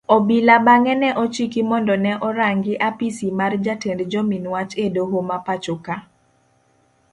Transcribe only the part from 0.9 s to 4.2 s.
ne ochiki mondo ne orangi apisi mar jatend